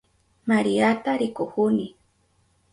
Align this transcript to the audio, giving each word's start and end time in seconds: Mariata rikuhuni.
Mariata 0.47 1.11
rikuhuni. 1.21 1.87